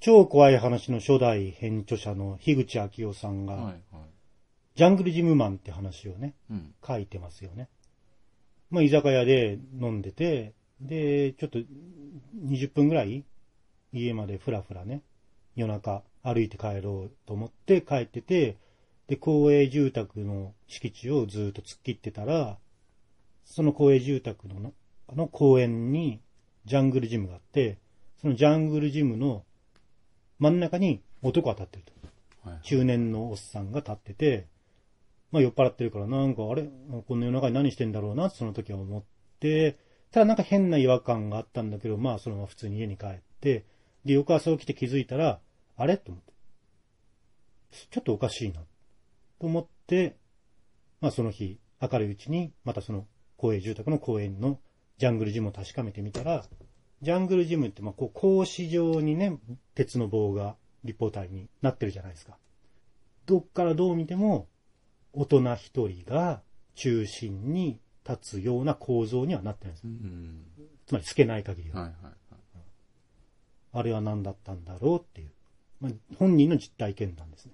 [0.00, 3.76] 超怖い話の初代編著者の樋口昭夫さんが、はいはい。
[4.74, 6.74] ジャングルジムマンって話をね、うん。
[6.86, 7.68] 書いてますよね。
[8.70, 11.58] まあ、居酒屋で飲んでて、で、ちょっと
[12.46, 13.26] 20分ぐらい
[13.92, 15.02] 家までふらふらね、
[15.54, 18.56] 夜中歩いて帰ろうと思って帰ってて、
[19.06, 22.56] で、公営住宅の敷地をずっと突っ切ってたら、
[23.44, 24.72] その公営住宅の
[25.14, 26.22] の公園に
[26.64, 27.76] ジャングルジムがあって、
[28.18, 29.44] そのジャングルジムの
[30.40, 31.84] 真ん中に男が立ってる
[32.42, 32.50] と。
[32.50, 32.58] はい。
[32.62, 34.46] 中年のおっさんが立ってて、
[35.30, 36.68] まあ酔っ払ってるから、なんかあれ？
[37.06, 39.02] この夜中に何してんだろうなってその時は思っ
[39.38, 39.78] て、
[40.10, 43.64] ただなんか変な違和感があったんだけど、まあそのまま普通に家に帰って、
[44.04, 45.38] で、翌朝起きて気づいたら、
[45.76, 45.98] あれ？
[45.98, 46.32] と思って。
[47.90, 48.60] ちょっとおかしいな。
[49.38, 50.16] と思って、
[51.00, 54.58] まあその日、明るいうちに、またその公営住宅の公園の
[54.98, 56.44] ジャングルジムを確かめてみたら、
[57.02, 59.38] ジャングルジムって、まあこう、格子状にね、
[59.74, 62.36] 鉄の棒が立方体になってるじゃないですか。
[63.26, 64.48] どっからどう見ても、
[65.12, 66.42] 大人一人が
[66.74, 69.90] 中心に立つような構造にはなってないんですよ。
[69.90, 70.44] うん。
[70.86, 71.82] つまり透けない限りは。
[71.82, 72.14] はいはいはい。
[73.72, 75.30] あれは何だったんだろうっていう。
[75.80, 77.52] まあ、本人の実体験談ですね。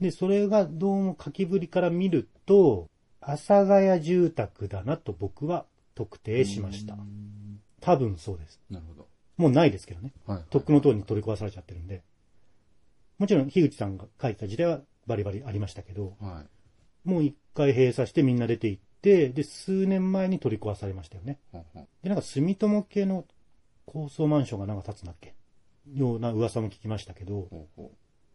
[0.00, 2.88] で、それがどうも書きぶりから見ると、
[3.20, 6.96] 阿佐ヶ谷住宅だなと僕は特定しました
[7.86, 8.60] 多分そうです。
[8.68, 9.06] なるほど。
[9.36, 10.12] もうないですけどね。
[10.26, 10.44] はい。
[10.50, 12.02] とっくの通りに取り壊されちゃってるんで。
[13.18, 16.42] もちろん、樋口さんが書いた時代はバリバリありましたけど、は
[17.04, 17.08] い。
[17.08, 21.38] もう一回閉鎖してみんな出て行って、で、数年前に取り壊されましたよね。
[21.52, 23.24] ほんほんで、なんか住友系の
[23.84, 25.36] 高層マンションがなんか建つんだっけ？
[25.94, 27.48] ような噂も聞きましたけど、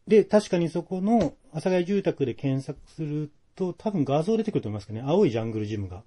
[0.07, 6.03] で、確かにそこの阿佐ヶ谷住宅で検索すると、多分画像出てくると思いますけどね、青いジャングルジムが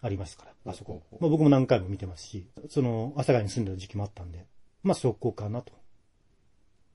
[0.00, 1.02] ありますから、あそこ。
[1.20, 4.46] まあ僕も何回も見てますし、その阿佐ヶ谷に住んでる時期もあったんで、
[4.82, 5.72] まあそこかなと